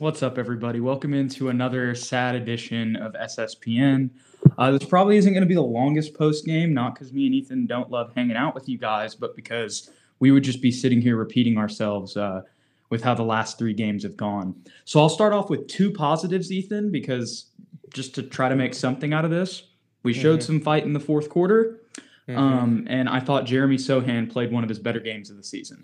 [0.00, 0.78] What's up, everybody?
[0.78, 4.10] Welcome into another sad edition of SSPN.
[4.56, 7.34] Uh, this probably isn't going to be the longest post game, not because me and
[7.34, 9.90] Ethan don't love hanging out with you guys, but because
[10.20, 12.42] we would just be sitting here repeating ourselves uh,
[12.90, 14.54] with how the last three games have gone.
[14.84, 17.46] So I'll start off with two positives, Ethan, because
[17.92, 19.64] just to try to make something out of this,
[20.04, 20.46] we showed mm-hmm.
[20.46, 21.80] some fight in the fourth quarter.
[22.28, 22.38] Mm-hmm.
[22.38, 25.82] Um, and I thought Jeremy Sochan played one of his better games of the season.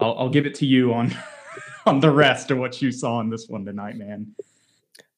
[0.00, 1.16] I'll, I'll give it to you on
[1.86, 4.34] on the rest of what you saw in this one tonight, man.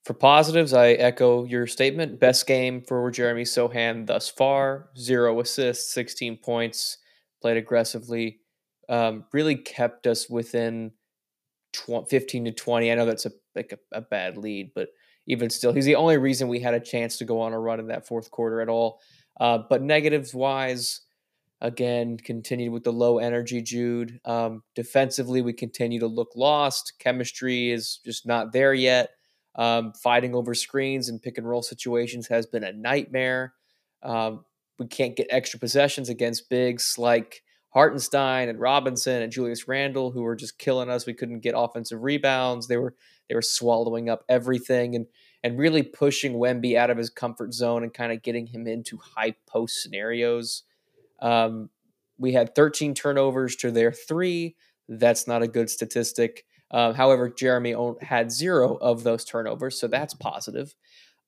[0.05, 2.19] For positives, I echo your statement.
[2.19, 4.89] Best game for Jeremy Sochan thus far.
[4.97, 6.99] Zero assists, 16 points,
[7.43, 8.41] played aggressively.
[8.89, 10.93] Um, really kept us within
[11.73, 12.91] tw- 15 to 20.
[12.91, 14.89] I know that's a like a, a bad lead, but
[15.27, 17.81] even still, he's the only reason we had a chance to go on a run
[17.81, 19.01] in that fourth quarter at all.
[19.39, 21.03] Uh, but negatives wise,
[21.61, 24.21] again, continued with the low energy, Jude.
[24.25, 26.95] Um, defensively, we continue to look lost.
[26.99, 29.11] Chemistry is just not there yet.
[29.55, 33.55] Um, fighting over screens and pick and roll situations has been a nightmare.
[34.03, 34.45] Um,
[34.79, 40.23] we can't get extra possessions against bigs like Hartenstein and Robinson and Julius Randle, who
[40.23, 41.07] were just killing us.
[41.07, 42.69] We couldn't get offensive rebounds.
[42.69, 42.95] They were
[43.29, 45.07] they were swallowing up everything and
[45.43, 48.99] and really pushing Wemby out of his comfort zone and kind of getting him into
[48.99, 50.63] high post scenarios.
[51.21, 51.71] Um,
[52.19, 54.57] we had 13 turnovers to their three.
[54.89, 56.45] That's not a good statistic.
[56.71, 60.75] Uh, however, Jeremy had zero of those turnovers, so that's positive.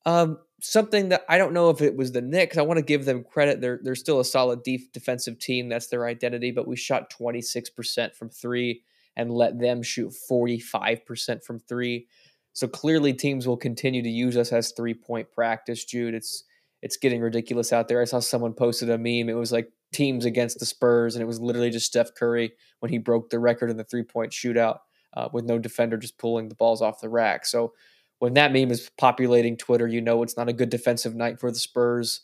[0.07, 2.59] Um, something that I don't know if it was the Knicks.
[2.59, 3.61] I want to give them credit.
[3.61, 5.69] They're they're still a solid deep defensive team.
[5.69, 6.51] That's their identity.
[6.51, 8.83] But we shot 26% from three
[9.17, 12.07] and let them shoot 45% from three.
[12.53, 15.85] So clearly, teams will continue to use us as three point practice.
[15.85, 16.45] Jude, it's
[16.83, 18.01] it's getting ridiculous out there.
[18.01, 19.29] I saw someone posted a meme.
[19.29, 22.91] It was like teams against the Spurs, and it was literally just Steph Curry when
[22.91, 24.79] he broke the record in the three point shootout
[25.15, 27.47] uh, with no defender just pulling the balls off the rack.
[27.47, 27.73] So
[28.19, 31.51] when that meme is populating Twitter, you know it's not a good defensive night for
[31.51, 32.23] the Spurs.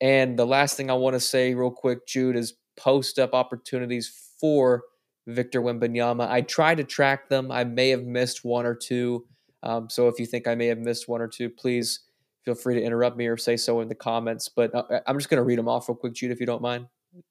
[0.00, 4.32] And the last thing I want to say, real quick, Jude, is post up opportunities
[4.40, 4.82] for
[5.26, 6.28] Victor Wembanyama.
[6.28, 7.50] I try to track them.
[7.50, 9.26] I may have missed one or two.
[9.62, 12.00] Um, so if you think I may have missed one or two, please
[12.44, 14.48] feel free to interrupt me or say so in the comments.
[14.48, 16.62] But uh, I'm just going to read them off real quick, Jude, if you don't
[16.62, 16.86] mind.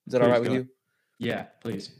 [0.05, 0.67] Is that please all right with you?
[1.19, 1.91] Yeah, please.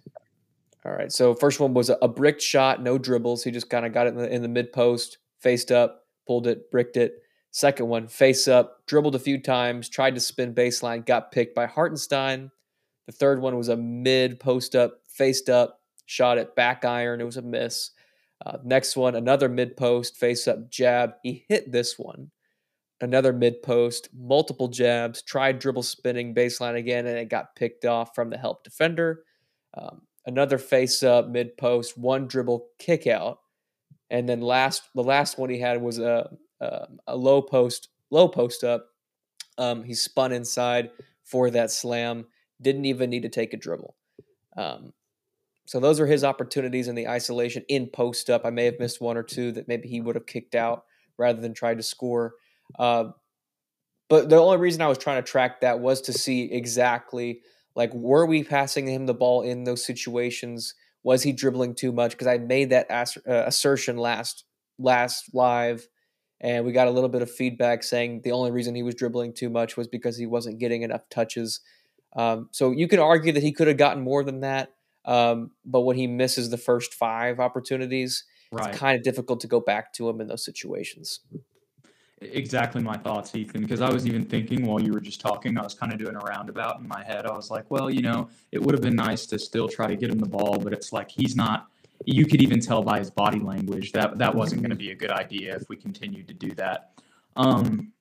[0.86, 1.12] All right.
[1.12, 3.44] So first one was a, a bricked shot, no dribbles.
[3.44, 6.48] He just kind of got it in the, in the mid post, faced up, pulled
[6.48, 7.24] it, bricked it.
[7.52, 11.66] Second one, face up, dribbled a few times, tried to spin baseline, got picked by
[11.66, 12.52] Hartenstein.
[13.08, 17.20] The third one was a mid post up, faced up, shot it back iron.
[17.20, 17.92] It was a miss.
[18.46, 21.14] Uh, next one, another mid post, face up jab.
[21.24, 22.30] He hit this one
[23.02, 28.16] another mid post, multiple jabs, tried dribble spinning baseline again, and it got picked off
[28.16, 29.24] from the help defender.
[29.78, 33.40] Um, another face up mid post, one dribble kick out,
[34.10, 38.28] and then last the last one he had was a a, a low post low
[38.28, 38.88] post up.
[39.58, 40.92] Um, he spun inside
[41.24, 42.26] for that slam.
[42.62, 43.96] Didn't even need to take a dribble.
[44.56, 44.94] Um,
[45.66, 48.46] so those are his opportunities in the isolation in post up.
[48.46, 50.86] I may have missed one or two that maybe he would have kicked out
[51.18, 52.36] rather than tried to score.
[52.78, 53.06] Uh,
[54.10, 57.42] but the only reason I was trying to track that was to see exactly
[57.76, 60.74] like were we passing him the ball in those situations?
[61.04, 62.12] Was he dribbling too much?
[62.12, 64.46] Because I made that ass- uh, assertion last
[64.80, 65.88] last live,
[66.40, 69.34] and we got a little bit of feedback saying the only reason he was dribbling
[69.34, 71.60] too much was because he wasn't getting enough touches.
[72.16, 74.74] Um, so you could argue that he could have gotten more than that,
[75.06, 78.70] um, but when he misses the first five opportunities, right.
[78.70, 81.20] it's kind of difficult to go back to him in those situations
[82.22, 85.64] exactly my thoughts, Ethan, because I was even thinking while you were just talking, I
[85.64, 87.26] was kind of doing a roundabout in my head.
[87.26, 89.96] I was like, well, you know, it would have been nice to still try to
[89.96, 91.68] get him the ball, but it's like he's not.
[92.06, 94.96] You could even tell by his body language that that wasn't going to be a
[94.96, 96.92] good idea if we continued to do that.
[97.36, 97.92] Um,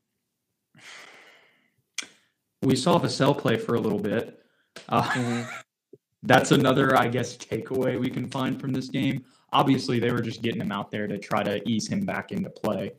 [2.63, 4.43] we saw Vassell play for a little bit.
[4.89, 5.51] Uh, mm-hmm.
[6.23, 9.25] That's another, I guess, takeaway we can find from this game.
[9.53, 12.51] Obviously, they were just getting him out there to try to ease him back into
[12.51, 12.93] play.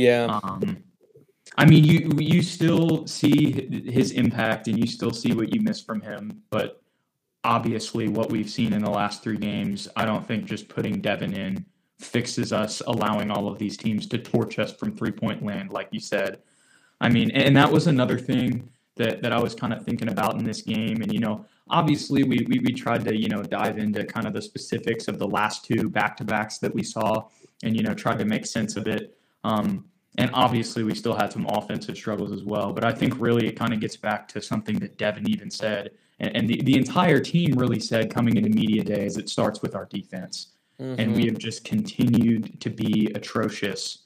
[0.00, 0.40] Yeah.
[0.42, 0.82] Um,
[1.58, 5.80] I mean, you you still see his impact, and you still see what you miss
[5.80, 6.42] from him.
[6.48, 6.80] But
[7.44, 11.34] obviously, what we've seen in the last three games, I don't think just putting Devin
[11.34, 11.66] in
[11.98, 15.88] fixes us, allowing all of these teams to torch us from three point land, like
[15.90, 16.38] you said.
[17.00, 20.36] I mean, and that was another thing that that I was kind of thinking about
[20.36, 21.02] in this game.
[21.02, 24.32] And you know, obviously, we we, we tried to you know dive into kind of
[24.32, 27.28] the specifics of the last two back to backs that we saw,
[27.64, 29.18] and you know, try to make sense of it.
[29.44, 32.72] Um, and obviously, we still had some offensive struggles as well.
[32.72, 35.92] But I think really it kind of gets back to something that Devin even said,
[36.18, 39.62] and, and the, the entire team really said coming into media day is it starts
[39.62, 40.52] with our defense.
[40.80, 41.00] mm-hmm.
[41.00, 44.04] and we have just continued to be atrocious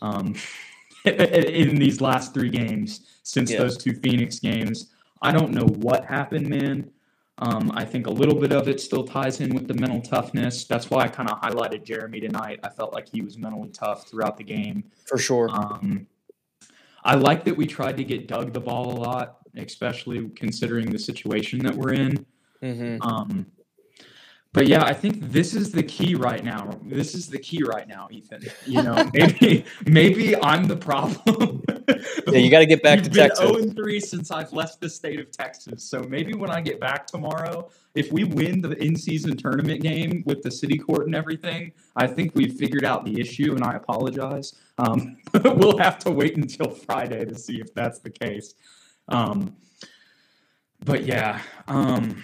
[0.00, 0.34] um,
[1.04, 3.58] in these last three games since yeah.
[3.58, 4.90] those two Phoenix games.
[5.20, 6.90] I don't know what happened, man.
[7.42, 10.64] Um, I think a little bit of it still ties in with the mental toughness.
[10.64, 12.60] That's why I kind of highlighted Jeremy tonight.
[12.62, 14.84] I felt like he was mentally tough throughout the game.
[15.06, 15.50] For sure.
[15.50, 16.06] Um,
[17.02, 21.00] I like that we tried to get Doug the ball a lot, especially considering the
[21.00, 22.24] situation that we're in.
[22.62, 23.02] Mm-hmm.
[23.02, 23.46] Um,
[24.54, 26.78] but yeah, I think this is the key right now.
[26.82, 28.42] This is the key right now, Ethan.
[28.66, 31.62] You know, maybe maybe I'm the problem.
[31.88, 33.50] yeah, you got to get back You've to been Texas.
[33.50, 35.84] 0 3 since I've left the state of Texas.
[35.84, 40.42] So maybe when I get back tomorrow, if we win the in-season tournament game with
[40.42, 44.54] the city court and everything, I think we've figured out the issue, and I apologize.
[44.76, 48.52] Um, we'll have to wait until Friday to see if that's the case.
[49.08, 49.56] Um,
[50.84, 51.40] but yeah.
[51.68, 52.22] Um,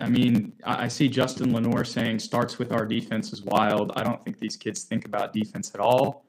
[0.00, 3.92] I mean, I see Justin Lenore saying starts with our defense is wild.
[3.96, 6.24] I don't think these kids think about defense at all.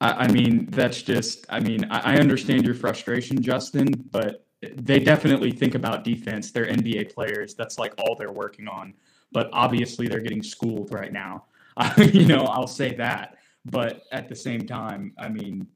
[0.00, 5.50] I, mean, that's just, I mean, I, I, understand your frustration, Justin, but they definitely
[5.50, 6.50] think about defense.
[6.50, 7.54] They're NBA players.
[7.54, 8.92] That's like all they're working on.
[9.32, 11.44] But obviously, they're getting schooled right now.
[11.96, 13.36] you know, I'll say that.
[13.64, 15.66] But at the same time, I mean,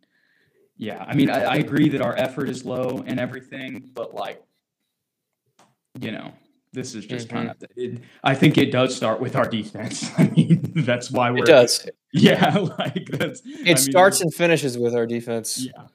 [0.77, 4.43] yeah, I mean, I, I agree that our effort is low and everything, but like,
[5.99, 6.33] you know,
[6.73, 7.37] this is just mm-hmm.
[7.37, 7.57] kind of.
[7.77, 10.11] It, I think it does start with our defense.
[10.19, 11.45] I mean, that's why we're.
[11.45, 11.89] It does.
[12.13, 13.41] Yeah, like that's.
[13.45, 15.67] It I mean, starts and finishes with our defense.
[15.67, 15.87] Yeah.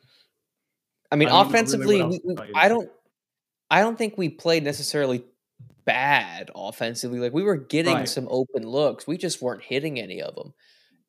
[1.12, 2.90] I mean, I offensively, really we, we, I don't.
[3.72, 5.24] I don't think we played necessarily
[5.86, 7.20] bad offensively.
[7.20, 8.10] Like we were getting right.
[8.10, 10.54] some open looks, we just weren't hitting any of them.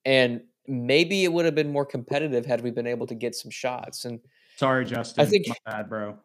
[0.04, 3.50] And maybe it would have been more competitive had we been able to get some
[3.50, 4.04] shots.
[4.04, 4.20] And
[4.56, 5.22] sorry, Justin.
[5.22, 6.18] I think my bad, bro.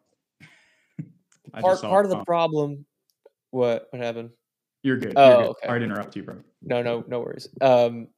[1.60, 2.86] part part of the problem
[3.52, 4.30] what what happened?
[4.82, 5.12] You're good.
[5.14, 5.50] Oh, You're good.
[5.50, 5.66] okay.
[5.66, 6.36] Sorry to interrupt you, bro.
[6.62, 7.48] No, no, no worries.
[7.60, 8.08] Um,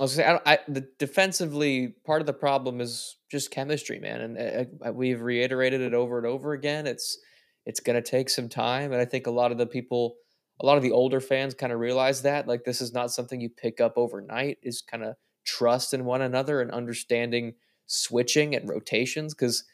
[0.00, 4.20] I was say, I, I, the defensively part of the problem is just chemistry, man,
[4.20, 6.86] and uh, uh we've reiterated it over and over again.
[6.86, 7.18] It's
[7.66, 10.16] it's going to take some time, and I think a lot of the people,
[10.60, 12.48] a lot of the older fans, kind of realize that.
[12.48, 14.58] Like this is not something you pick up overnight.
[14.62, 17.54] Is kind of trust in one another and understanding
[17.86, 19.64] switching and rotations because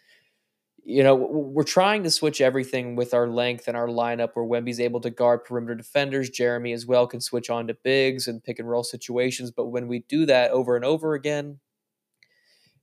[0.89, 4.79] you know, we're trying to switch everything with our length and our lineup where Wemby's
[4.79, 6.31] able to guard perimeter defenders.
[6.31, 9.51] Jeremy as well can switch on to bigs and pick and roll situations.
[9.51, 11.59] But when we do that over and over again,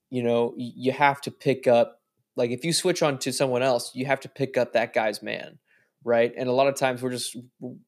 [0.09, 2.01] you know, you have to pick up,
[2.35, 5.23] like if you switch on to someone else, you have to pick up that guy's
[5.23, 5.57] man,
[6.03, 6.33] right?
[6.37, 7.37] And a lot of times we're just,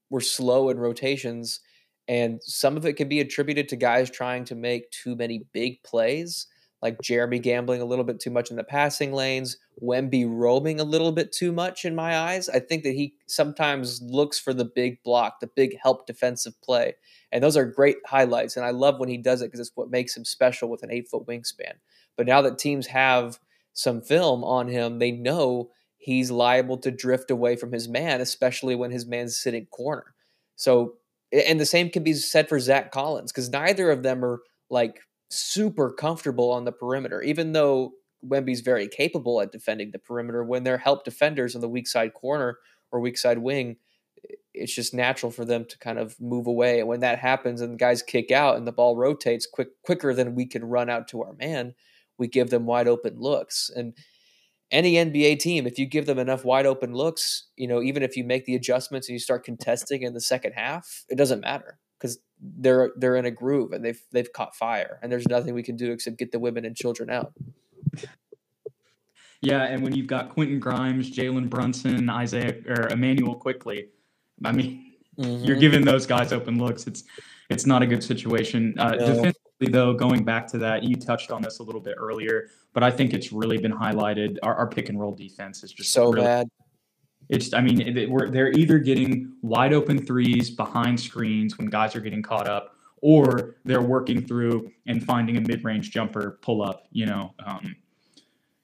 [0.08, 1.60] we're slow in rotations.
[2.08, 5.82] And some of it can be attributed to guys trying to make too many big
[5.82, 6.46] plays
[6.82, 10.84] like Jeremy gambling a little bit too much in the passing lanes, Wemby roaming a
[10.84, 12.48] little bit too much in my eyes.
[12.48, 16.94] I think that he sometimes looks for the big block, the big help defensive play.
[17.32, 18.56] And those are great highlights.
[18.56, 20.90] And I love when he does it because it's what makes him special with an
[20.90, 21.74] eight foot wingspan.
[22.16, 23.38] But now that teams have
[23.72, 28.74] some film on him, they know he's liable to drift away from his man, especially
[28.74, 30.14] when his man's sitting corner.
[30.56, 30.94] So,
[31.32, 34.40] and the same can be said for Zach Collins because neither of them are
[34.70, 35.00] like
[35.30, 37.92] super comfortable on the perimeter, even though
[38.24, 40.44] Wemby's very capable at defending the perimeter.
[40.44, 42.58] When they're help defenders on the weak side corner
[42.90, 43.76] or weak side wing,
[44.54, 46.80] it's just natural for them to kind of move away.
[46.80, 50.34] And when that happens and guys kick out and the ball rotates quick quicker than
[50.34, 51.74] we can run out to our man,
[52.18, 53.70] we give them wide open looks.
[53.74, 53.94] And
[54.70, 58.16] any NBA team, if you give them enough wide open looks, you know, even if
[58.16, 61.78] you make the adjustments and you start contesting in the second half, it doesn't matter
[62.00, 65.62] because they're they're in a groove and they've they've caught fire and there's nothing we
[65.62, 67.32] can do except get the women and children out.
[69.42, 73.88] Yeah, and when you've got Quentin Grimes, Jalen Brunson, Isaiah or Immanuel Quickley,
[74.44, 75.44] I mean, mm-hmm.
[75.44, 76.86] you're giving those guys open looks.
[76.86, 77.04] It's
[77.48, 78.74] it's not a good situation.
[78.78, 78.98] Uh, no.
[78.98, 82.82] Defensively, though, going back to that, you touched on this a little bit earlier, but
[82.82, 84.38] I think it's really been highlighted.
[84.42, 86.48] Our, our pick and roll defense is just so really, bad.
[87.28, 91.96] It's, I mean, it, we're, they're either getting wide open threes behind screens when guys
[91.96, 96.86] are getting caught up, or they're working through and finding a mid-range jumper pull up.
[96.90, 97.76] You know, um,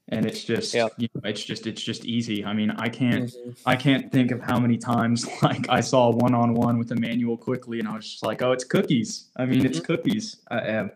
[0.09, 0.88] and it's just, yeah.
[0.99, 2.45] you know, it's just, it's just easy.
[2.45, 3.50] I mean, I can't, mm-hmm.
[3.66, 7.88] I can't think of how many times like I saw one-on-one with Immanuel Quickley, and
[7.88, 9.31] I was just like, oh, it's cookies.
[9.37, 9.66] I mean, mm-hmm.
[9.66, 10.37] it's cookies.
[10.50, 10.90] I, am.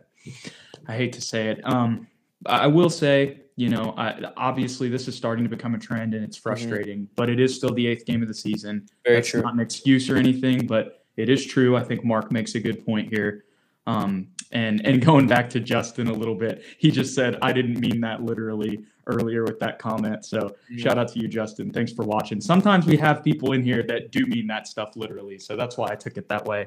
[0.87, 1.61] I hate to say it.
[1.65, 2.07] Um,
[2.45, 6.23] I will say you know, I, obviously this is starting to become a trend and
[6.23, 6.43] it's mm-hmm.
[6.43, 7.15] frustrating, mm-hmm.
[7.17, 8.87] but it is still the eighth game of the season.
[9.05, 9.43] Very That's true.
[9.43, 11.77] Not an excuse or anything, but it is true.
[11.77, 13.45] I think Mark makes a good point here.
[13.87, 17.81] Um, and and going back to Justin a little bit, he just said I didn't
[17.81, 20.25] mean that literally earlier with that comment.
[20.25, 20.79] So mm-hmm.
[20.79, 21.71] shout out to you, Justin.
[21.71, 22.41] Thanks for watching.
[22.41, 25.91] Sometimes we have people in here that do mean that stuff literally, so that's why
[25.91, 26.67] I took it that way.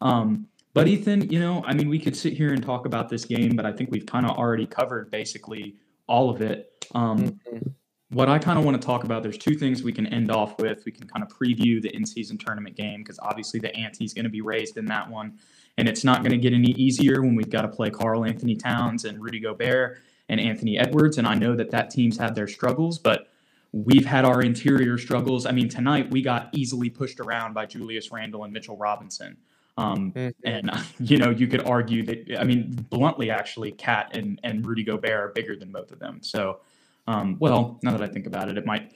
[0.00, 3.24] Um, but Ethan, you know, I mean, we could sit here and talk about this
[3.24, 6.86] game, but I think we've kind of already covered basically all of it.
[6.94, 7.68] Um, mm-hmm.
[8.10, 10.60] What I kind of want to talk about, there's two things we can end off
[10.60, 10.84] with.
[10.84, 14.24] We can kind of preview the in-season tournament game because obviously the ante is going
[14.24, 15.38] to be raised in that one,
[15.78, 19.04] and it's not going to get any easier when we've got to play Karl-Anthony Towns
[19.04, 21.18] and Rudy Gobert and Anthony Edwards.
[21.18, 23.30] And I know that that team's had their struggles, but
[23.72, 25.44] we've had our interior struggles.
[25.46, 29.38] I mean, tonight we got easily pushed around by Julius Randle and Mitchell Robinson.
[29.76, 30.28] Um, mm-hmm.
[30.44, 30.70] And
[31.10, 35.12] you know, you could argue that I mean, bluntly, actually, KAT and and Rudy Gobert
[35.12, 36.20] are bigger than both of them.
[36.22, 36.60] So,
[37.06, 38.92] um, well, now that I think about it, it might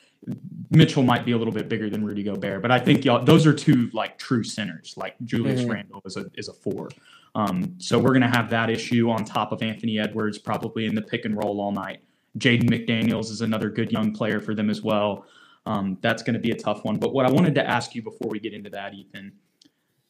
[0.70, 3.46] Mitchell might be a little bit bigger than Rudy Gobert, but I think y'all those
[3.46, 4.94] are two like true centers.
[4.96, 5.70] Like Julius mm-hmm.
[5.70, 6.88] Randle is a is a four.
[7.34, 11.02] Um, so we're gonna have that issue on top of Anthony Edwards probably in the
[11.02, 12.00] pick and roll all night.
[12.38, 15.26] Jaden McDaniels is another good young player for them as well.
[15.66, 16.96] Um, that's going to be a tough one.
[16.96, 19.32] But what I wanted to ask you before we get into that, Ethan,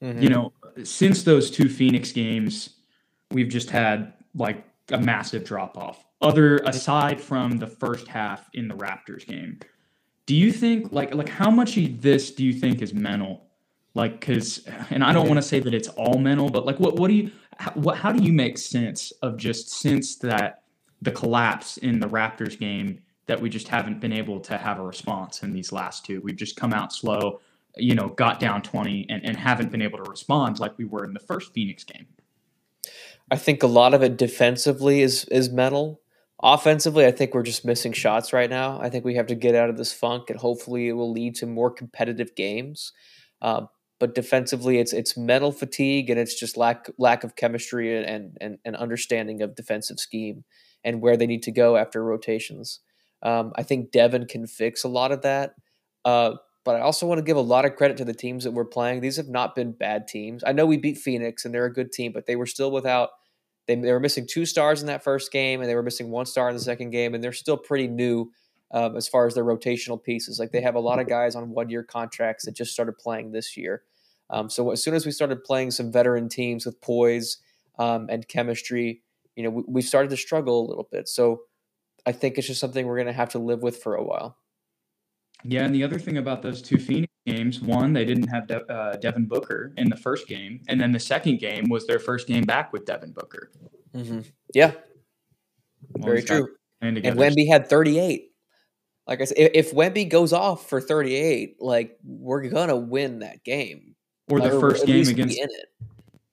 [0.02, 0.23] mm-hmm.
[0.23, 0.52] you know,
[0.85, 2.71] since those two Phoenix games,
[3.31, 6.05] we've just had like a massive drop off.
[6.21, 9.61] Other aside from the first half in the Raptors game,
[10.26, 13.45] do you think like like how much of this do you think is mental?
[13.95, 16.97] Like, because and I don't want to say that it's all mental, but like, what
[16.97, 20.62] what do you how, what how do you make sense of just since that
[21.02, 24.83] the collapse in the Raptors game that we just haven't been able to have a
[24.83, 26.21] response in these last two.
[26.23, 27.40] We've just come out slow,
[27.79, 31.05] you know, got down 20 and, and haven't been able to respond like we were
[31.05, 32.07] in the first Phoenix game.
[33.31, 36.01] I think a lot of it defensively is is mental.
[36.41, 38.81] Offensively, I think we're just missing shots right now.
[38.81, 41.35] I think we have to get out of this funk, and hopefully, it will lead
[41.37, 42.93] to more competitive games.
[43.43, 43.67] Uh,
[43.99, 48.59] but defensively, it's it's mental fatigue, and it's just lack lack of chemistry and and,
[48.65, 50.45] and understanding of defensive scheme
[50.85, 52.81] and where they need to go after rotations.
[53.23, 55.55] Um, I think Devin can fix a lot of that.
[56.05, 56.35] Uh,
[56.69, 58.67] but I also want to give a lot of credit to the teams that we're
[58.67, 59.01] playing.
[59.01, 60.45] These have not been bad teams.
[60.47, 63.09] I know we beat Phoenix and they're a good team, but they were still without.
[63.67, 66.27] They, they were missing two stars in that first game, and they were missing one
[66.27, 68.31] star in the second game, and they're still pretty new
[68.71, 70.39] um, as far as their rotational pieces.
[70.39, 73.57] Like they have a lot of guys on one-year contracts that just started playing this
[73.57, 73.85] year.
[74.29, 77.39] Um, so as soon as we started playing some veteran teams with poise
[77.79, 79.01] um, and chemistry,
[79.37, 81.09] you know, we, we started to struggle a little bit.
[81.09, 81.45] So
[82.05, 84.37] I think it's just something we're going to have to live with for a while.
[85.45, 88.73] Yeah, and the other thing about those two Phoenix games, one, they didn't have De-
[88.73, 92.26] uh, Devin Booker in the first game, and then the second game was their first
[92.26, 93.50] game back with Devin Booker.
[93.95, 94.21] Mm-hmm.
[94.52, 94.73] Yeah,
[95.92, 96.49] well, very true.
[96.80, 98.30] And Wemby had 38.
[99.07, 103.42] Like I said, if, if Wemby goes off for 38, like we're gonna win that
[103.45, 103.95] game.
[104.30, 105.40] Or the first game against.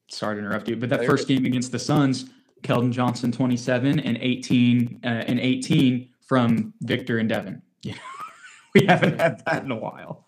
[0.09, 2.25] Sorry to interrupt you, but that first game against the Suns,
[2.63, 7.61] Keldon Johnson 27 and 18 uh, and 18 from Victor and Devin.
[7.81, 7.95] Yeah.
[8.75, 10.27] We haven't had that in a while.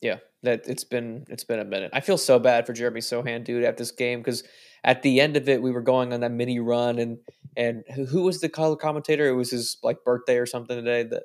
[0.00, 1.90] Yeah, that it's been it's been a minute.
[1.92, 4.44] I feel so bad for Jeremy Sochan, dude, at this game because
[4.84, 7.18] at the end of it, we were going on that mini run, and
[7.56, 9.28] and who, was the color commentator?
[9.28, 11.02] It was his like birthday or something today.
[11.02, 11.22] The,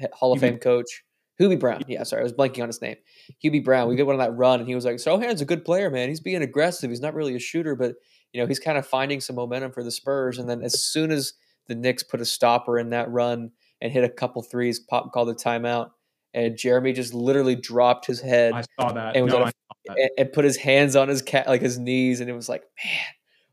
[0.00, 1.04] the Hall of Fame coach,
[1.40, 1.82] Hubie Brown.
[1.86, 2.96] Yeah, sorry, I was blanking on his name.
[3.44, 3.86] Hubie Brown.
[3.86, 3.98] We mm-hmm.
[3.98, 6.08] did one on that run, and he was like, "Sochan's a good player, man.
[6.08, 6.90] He's being aggressive.
[6.90, 7.94] He's not really a shooter, but
[8.32, 10.38] you know, he's kind of finding some momentum for the Spurs.
[10.38, 11.34] And then as soon as
[11.66, 15.28] the Knicks put a stopper in that run and hit a couple threes, Pop called
[15.28, 15.90] the timeout,
[16.34, 18.52] and Jeremy just literally dropped his head.
[18.52, 19.16] I saw that.
[19.16, 19.50] And, no,
[19.86, 20.10] that.
[20.16, 23.04] and put his hands on his cat, like his knees, and it was like, man,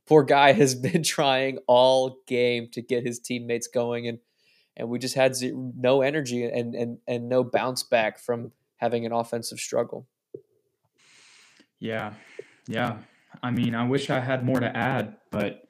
[0.05, 4.19] poor guy has been trying all game to get his teammates going, and
[4.77, 9.05] and we just had zero, no energy and and and no bounce back from having
[9.05, 10.07] an offensive struggle.
[11.79, 12.13] Yeah,
[12.67, 12.97] yeah.
[13.43, 15.67] I mean, I wish I had more to add, but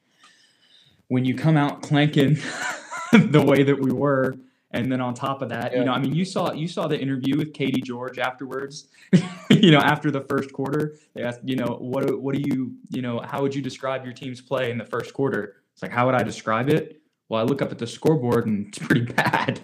[1.08, 2.38] when you come out clanking
[3.32, 4.36] the way that we were,
[4.72, 5.80] and then on top of that, yeah.
[5.80, 8.88] you know, I mean, you saw you saw the interview with Katie George afterwards.
[9.50, 13.02] you know, after the first quarter, they asked, you know, what what do you, you
[13.02, 15.56] know, how would you describe your team's play in the first quarter?
[15.74, 17.02] It's like, how would I describe it?
[17.30, 19.62] Well, I look up at the scoreboard and it's pretty bad.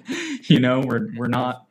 [0.47, 1.67] you know, we're we're not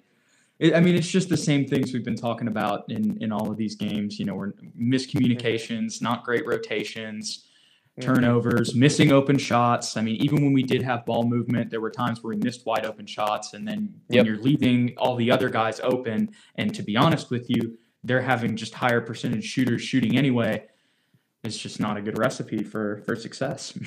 [0.60, 3.50] it, I mean, it's just the same things we've been talking about in in all
[3.50, 4.18] of these games.
[4.18, 7.46] You know, we're miscommunications, not great rotations,
[8.00, 9.96] turnovers, missing open shots.
[9.96, 12.66] I mean, even when we did have ball movement, there were times where we missed
[12.66, 14.26] wide open shots, and then when yep.
[14.26, 18.56] you're leaving all the other guys open, and to be honest with you, they're having
[18.56, 20.66] just higher percentage shooters shooting anyway.
[21.44, 23.78] It's just not a good recipe for for success.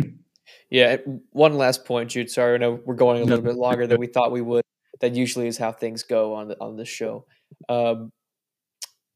[0.70, 0.96] yeah.
[1.30, 2.30] One last point, Jude.
[2.30, 4.64] Sorry, I know we're going a little bit longer than we thought we would
[5.00, 7.24] that usually is how things go on the, on this show.
[7.68, 8.12] Um,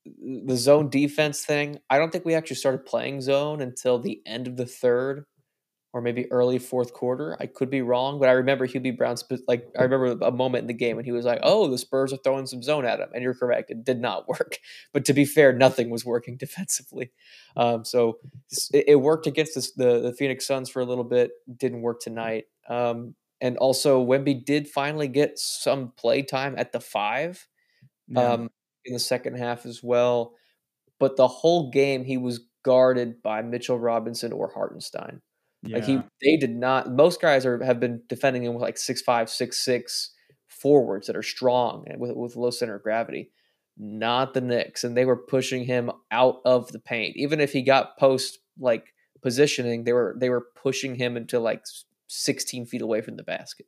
[0.05, 4.47] the zone defense thing, I don't think we actually started playing zone until the end
[4.47, 5.25] of the third.
[5.95, 7.37] or maybe early fourth quarter.
[7.39, 9.17] I could be wrong, but I remember Hubie Brown.
[9.47, 12.15] Like I remember a moment in the game when he was like, "Oh, the Spurs
[12.15, 14.59] are throwing some zone at him," and you're correct, it did not work.
[14.95, 17.13] But to be fair, nothing was working defensively.
[17.57, 18.19] Um, so
[18.73, 21.33] it, it, worked against this, the the Phoenix Suns for a little bit.
[21.59, 22.47] Didn't work tonight.
[22.69, 27.47] Um, and also, Wemby did finally get some play time at the five
[28.09, 28.33] yeah.
[28.33, 28.51] um,
[28.85, 30.35] in the second half as well.
[30.99, 35.21] But the whole game, he was guarded by Mitchell Robinson or Hartenstein.
[35.63, 35.77] Yeah.
[35.77, 36.91] Like he, they did not.
[36.91, 40.13] Most guys are have been defending him with like six five, six six
[40.49, 43.31] forwards that are strong and with with low center of gravity.
[43.79, 47.17] Not the Knicks, and they were pushing him out of the paint.
[47.17, 51.63] Even if he got post like positioning, they were they were pushing him into like
[52.09, 53.67] 16 feet away from the basket.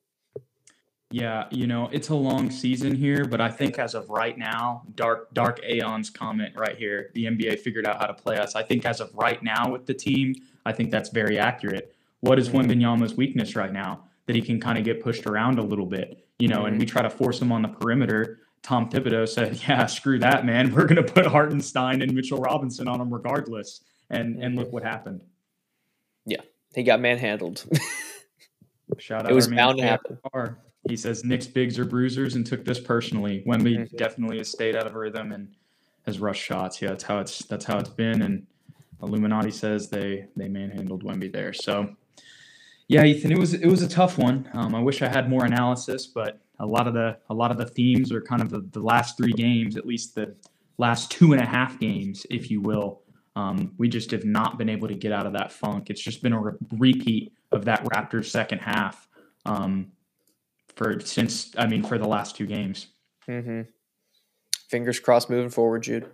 [1.14, 4.82] Yeah, you know, it's a long season here, but I think as of right now,
[4.96, 8.56] Dark Dark Aeon's comment right here, the NBA figured out how to play us.
[8.56, 10.34] I think as of right now with the team,
[10.66, 11.94] I think that's very accurate.
[12.18, 12.68] What is mm-hmm.
[12.68, 14.06] Wembanyama's weakness right now?
[14.26, 16.66] That he can kind of get pushed around a little bit, you know, mm-hmm.
[16.66, 18.40] and we try to force him on the perimeter.
[18.64, 20.74] Tom Thibodeau said, "Yeah, screw that, man.
[20.74, 24.74] We're going to put Hartenstein and Mitchell Robinson on him regardless." And and look mm-hmm.
[24.74, 25.22] what happened.
[26.26, 26.40] Yeah,
[26.74, 27.64] he got manhandled.
[28.98, 29.30] Shout out.
[29.30, 30.18] It was bound to happen.
[30.88, 33.42] He says Knicks bigs are bruisers and took this personally.
[33.46, 33.96] Wemby mm-hmm.
[33.96, 35.48] definitely has stayed out of rhythm and
[36.06, 36.82] has rushed shots.
[36.82, 38.22] Yeah, that's how it's that's how it's been.
[38.22, 38.46] And
[39.02, 41.52] Illuminati says they they manhandled Wemby there.
[41.52, 41.96] So
[42.88, 44.48] yeah, Ethan, it was it was a tough one.
[44.52, 47.56] Um, I wish I had more analysis, but a lot of the a lot of
[47.56, 50.34] the themes are kind of the, the last three games, at least the
[50.76, 53.00] last two and a half games, if you will.
[53.36, 55.90] Um, we just have not been able to get out of that funk.
[55.90, 59.08] It's just been a re- repeat of that Raptors second half.
[59.44, 59.90] Um,
[60.76, 62.88] for since I mean for the last two games.
[63.28, 63.62] Mm-hmm.
[64.68, 66.10] Fingers crossed moving forward, Jude.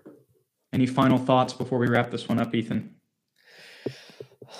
[0.72, 2.94] Any final thoughts before we wrap this one up, Ethan?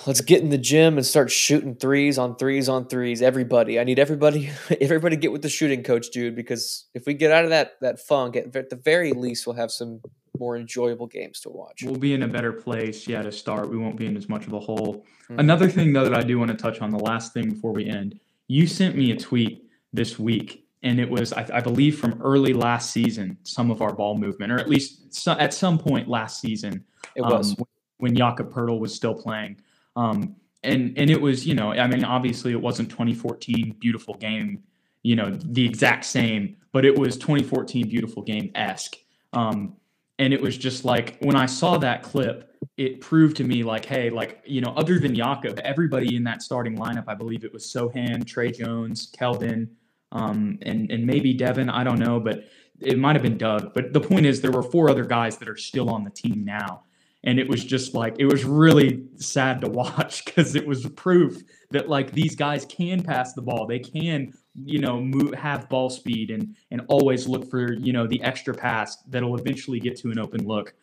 [0.05, 3.21] Let's get in the gym and start shooting threes on threes on threes.
[3.21, 4.49] Everybody, I need everybody,
[4.81, 6.35] everybody get with the shooting coach, dude.
[6.35, 9.57] Because if we get out of that that funk, at, at the very least, we'll
[9.57, 10.01] have some
[10.39, 11.83] more enjoyable games to watch.
[11.83, 13.69] We'll be in a better place, yeah, to start.
[13.69, 15.05] We won't be in as much of a hole.
[15.25, 15.39] Mm-hmm.
[15.39, 17.85] Another thing, though, that I do want to touch on, the last thing before we
[17.85, 20.65] end, you sent me a tweet this week.
[20.83, 24.51] And it was, I, I believe, from early last season, some of our ball movement,
[24.51, 26.83] or at least so, at some point last season,
[27.15, 27.65] it was um,
[27.97, 29.57] when Jakob Poeltl was still playing.
[29.95, 34.63] Um, and and it was, you know, I mean, obviously, it wasn't 2014 beautiful game,
[35.03, 38.97] you know, the exact same, but it was 2014 beautiful game esque.
[39.33, 39.75] Um,
[40.19, 43.85] and it was just like when I saw that clip, it proved to me like,
[43.85, 47.51] hey, like you know, other than Jakob, everybody in that starting lineup, I believe it
[47.51, 49.67] was Sochan, Tre Jones, Keldon,
[50.11, 51.69] um, and and maybe Devin.
[51.69, 52.45] I don't know, but
[52.79, 53.73] it might have been Doug.
[53.73, 56.43] But the point is, there were four other guys that are still on the team
[56.43, 56.83] now,
[57.23, 61.41] and it was just like it was really sad to watch because it was proof
[61.71, 63.67] that like these guys can pass the ball.
[63.67, 64.33] They can
[64.65, 68.53] you know move have ball speed and and always look for you know the extra
[68.53, 70.73] pass that'll eventually get to an open look.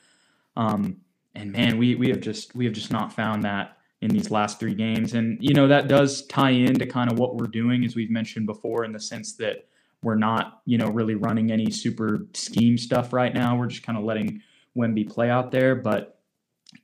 [0.57, 0.99] Um,
[1.35, 4.61] and man, we we have just we have just not found that in these last
[4.61, 5.15] three games.
[5.15, 8.47] And, you know, that does tie into kind of what we're doing, as we've mentioned
[8.47, 9.67] before, in the sense that
[10.03, 13.57] we're not, you know, really running any super scheme stuff right now.
[13.57, 14.41] We're just kind of letting
[14.77, 15.75] Wemby play out there.
[15.75, 16.21] But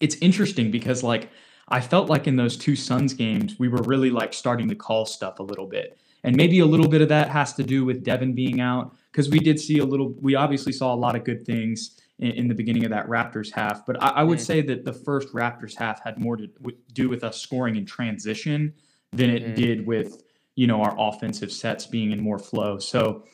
[0.00, 1.30] it's interesting because, like,
[1.68, 5.06] I felt like in those two Suns games, we were really like starting to call
[5.06, 5.98] stuff a little bit.
[6.24, 9.30] And maybe a little bit of that has to do with Devin being out because
[9.30, 12.48] we did see a little, we obviously saw a lot of good things in, in
[12.48, 13.84] the beginning of that Raptors half.
[13.86, 14.46] But I, I would mm.
[14.46, 16.48] say that the first Raptors half had more to
[16.92, 18.74] do with us scoring in transition
[19.12, 19.54] than it mm.
[19.54, 20.22] did with
[20.56, 22.78] you know our offensive sets being in more flow.
[22.78, 23.24] So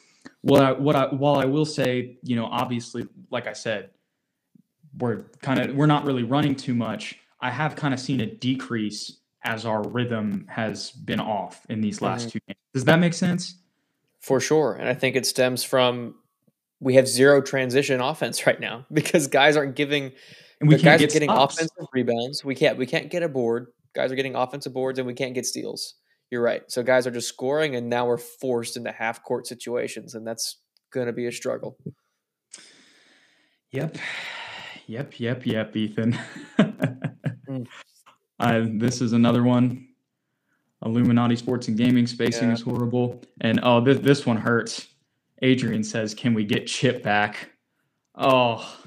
[0.43, 3.91] what I, what I while I will say you know obviously like I said
[4.99, 7.19] we're kind of we're not really running too much.
[7.41, 12.03] I have kind of seen a decrease as our rhythm has been off in these
[12.03, 12.31] last mm-hmm.
[12.31, 12.59] two games.
[12.75, 13.57] Does that make sense?
[14.21, 14.75] For sure.
[14.75, 16.17] And I think it stems from
[16.81, 20.13] we have zero transition offense right now because guys aren't giving
[20.61, 21.55] and we guys are getting stops.
[21.55, 22.45] offensive rebounds.
[22.45, 23.69] We can't we can't get a board.
[23.95, 25.95] Guys are getting offensive boards and we can't get steals.
[26.31, 26.63] You're right.
[26.69, 30.59] So guys are just scoring and now we're forced into half court situations and that's
[30.93, 31.77] going to be a struggle.
[33.73, 33.99] Yep.
[34.87, 36.19] Yep, yep, yep, Ethan.
[36.59, 37.67] mm.
[38.41, 39.87] uh, this is another one.
[40.85, 42.55] Illuminati Sports and Gaming spacing yeah.
[42.55, 43.23] is horrible.
[43.41, 44.89] And oh, this this one hurts.
[45.43, 47.51] Adrian says, "Can we get Chip back?"
[48.15, 48.79] Oh,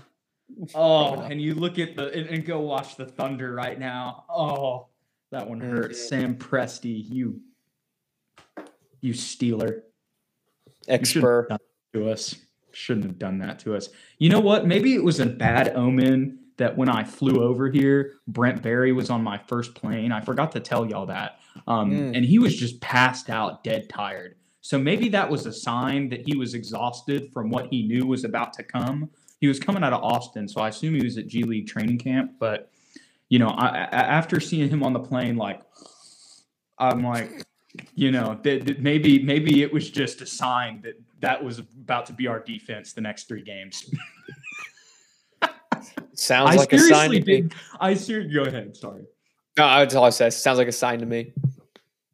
[0.75, 4.25] oh, and you look at the and, and go watch the Thunder right now.
[4.29, 4.87] Oh,
[5.31, 5.97] that one hurts.
[5.99, 6.07] Mm-hmm.
[6.07, 7.41] Sam Presti, you,
[9.01, 9.83] you stealer,
[10.87, 11.49] expert
[11.93, 12.35] to us.
[12.71, 13.89] Shouldn't have done that to us.
[14.17, 14.65] You know what?
[14.65, 19.09] Maybe it was a bad omen that when I flew over here, Brent Barry was
[19.09, 20.11] on my first plane.
[20.11, 21.39] I forgot to tell y'all that.
[21.67, 22.17] Um, Mm.
[22.17, 24.35] And he was just passed out, dead tired.
[24.63, 28.23] So maybe that was a sign that he was exhausted from what he knew was
[28.23, 29.09] about to come.
[29.41, 31.97] He was coming out of Austin, so I assume he was at G League training
[31.97, 32.35] camp.
[32.39, 32.71] But
[33.27, 35.59] you know, I, I, after seeing him on the plane, like
[36.79, 37.45] I'm like,
[37.93, 42.05] you know, that, that maybe maybe it was just a sign that that was about
[42.05, 43.93] to be our defense the next three games.
[46.13, 47.41] Sounds I like a sign seriously to me.
[47.41, 47.53] did.
[47.81, 48.77] I ser- go ahead.
[48.77, 49.01] Sorry.
[49.57, 50.31] No, that's all I said.
[50.31, 51.33] Sounds like a sign to me.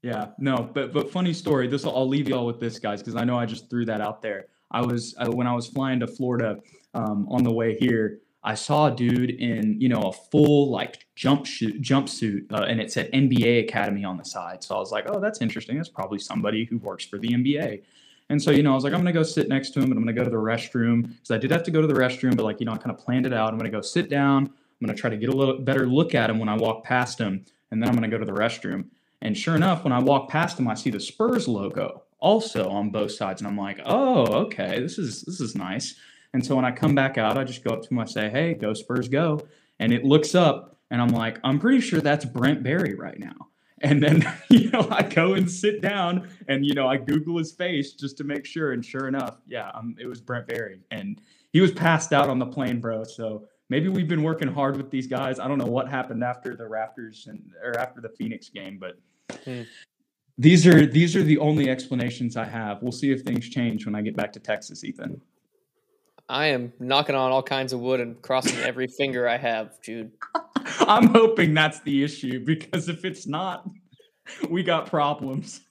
[0.02, 1.68] Yeah, no, but but funny story.
[1.68, 4.22] This I'll leave y'all with this, guys, because I know I just threw that out
[4.22, 4.46] there.
[4.72, 6.60] I was uh, when I was flying to Florida
[6.94, 8.20] um, on the way here.
[8.42, 12.80] I saw a dude in you know a full like jump shoot jumpsuit, uh, and
[12.80, 14.64] it said NBA Academy on the side.
[14.64, 15.76] So I was like, oh, that's interesting.
[15.76, 17.84] That's probably somebody who works for the NBA.
[18.30, 19.96] And so you know, I was like, I'm gonna go sit next to him, and
[19.96, 22.38] I'm gonna go to the restroom because I did have to go to the restroom,
[22.38, 23.52] but like you know, I kind of planned it out.
[23.52, 24.46] I'm gonna go sit down.
[24.46, 27.20] I'm gonna try to get a little better look at him when I walk past
[27.20, 28.86] him, and then I'm gonna go to the restroom.
[29.22, 32.90] And sure enough, when I walk past him, I see the Spurs logo also on
[32.90, 35.96] both sides, and I'm like, "Oh, okay, this is this is nice."
[36.34, 38.30] And so when I come back out, I just go up to him, I say,
[38.30, 39.40] "Hey, go Spurs, go!"
[39.80, 43.48] And it looks up, and I'm like, "I'm pretty sure that's Brent Barry right now."
[43.82, 47.52] And then you know I go and sit down, and you know I Google his
[47.52, 51.22] face just to make sure, and sure enough, yeah, um, it was Brent Barry, and
[51.52, 53.04] he was passed out on the plane, bro.
[53.04, 55.40] So maybe we've been working hard with these guys.
[55.40, 58.98] I don't know what happened after the Raptors and or after the Phoenix game, but
[59.46, 59.62] Hmm.
[60.38, 62.82] these are these are the only explanations I have.
[62.82, 65.22] We'll see if things change when I get back to Texas, Ethan.
[66.28, 70.12] I am knocking on all kinds of wood and crossing every finger I have, Jude.
[70.82, 73.68] I'm hoping that's the issue because if it's not,
[74.50, 75.62] we got problems.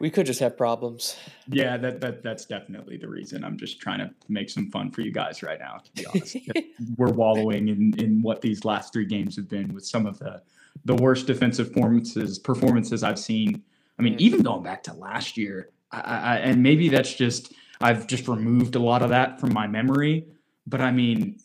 [0.00, 1.16] We could just have problems.
[1.48, 3.44] Yeah, that that that's definitely the reason.
[3.44, 5.78] I'm just trying to make some fun for you guys right now.
[5.78, 6.36] To be honest,
[6.96, 10.42] we're wallowing in in what these last three games have been with some of the
[10.84, 13.62] the worst defensive performances performances I've seen.
[13.98, 14.20] I mean, Mm.
[14.20, 18.74] even going back to last year, I, I, and maybe that's just I've just removed
[18.74, 20.26] a lot of that from my memory.
[20.66, 21.40] But I mean,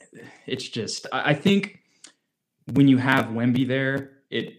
[0.46, 1.80] it's just I, I think
[2.74, 4.54] when you have Wemby there, it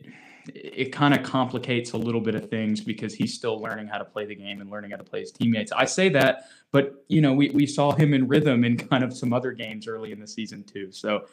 [0.47, 4.05] it kind of complicates a little bit of things because he's still learning how to
[4.05, 5.73] play the game and learning how to play his teammates.
[5.73, 9.17] I say that, but you know, we, we saw him in rhythm in kind of
[9.17, 10.93] some other games early in the season too.
[10.93, 11.25] So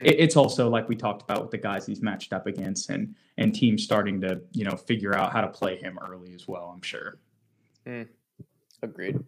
[0.00, 3.14] it, it's also like we talked about with the guys he's matched up against and
[3.38, 6.72] and teams starting to, you know, figure out how to play him early as well,
[6.74, 7.18] I'm sure.
[7.86, 8.08] Mm.
[8.82, 9.18] Agreed.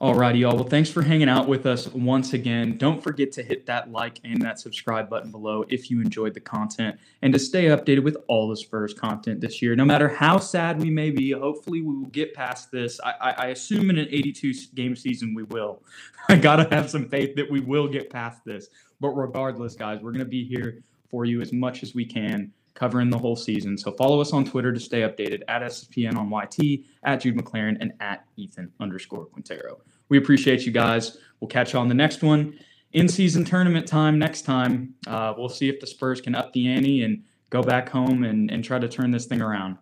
[0.00, 0.54] Alrighty, y'all.
[0.54, 2.78] Well, thanks for hanging out with us once again.
[2.78, 6.40] Don't forget to hit that like and that subscribe button below if you enjoyed the
[6.40, 9.76] content and to stay updated with all the Spurs content this year.
[9.76, 12.98] No matter how sad we may be, hopefully we will get past this.
[13.04, 15.82] I, I, I assume in an 82 game season we will.
[16.30, 18.68] I gotta have some faith that we will get past this.
[19.00, 23.10] But regardless, guys, we're gonna be here for you as much as we can covering
[23.10, 23.76] the whole season.
[23.76, 27.76] So follow us on Twitter to stay updated at SPN on YT, at Jude McLaren,
[27.80, 29.80] and at Ethan underscore Quintero.
[30.08, 31.18] We appreciate you guys.
[31.40, 32.58] We'll catch you on the next one.
[32.92, 34.94] In season tournament time next time.
[35.06, 38.50] Uh, we'll see if the Spurs can up the ante and go back home and,
[38.50, 39.76] and try to turn this thing around.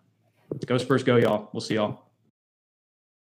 [0.66, 1.50] Go Spurs, go, y'all.
[1.52, 2.07] We'll see y'all.